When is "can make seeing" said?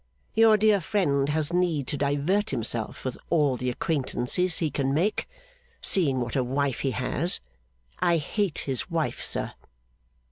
4.71-6.21